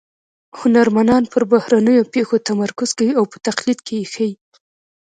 [0.59, 4.31] هنرمنان پر بهرنیو پېښو تمرکز کوي او په تقلید کې یې ښيي